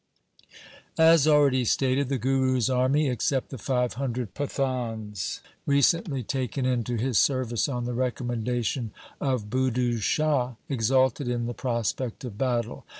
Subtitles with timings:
[0.97, 7.19] As already stated, the Guru's army except the five hundred Pathans recently taken into his
[7.19, 12.83] service on the recommendation of Budhu Shah, exulted in the prospect of battle.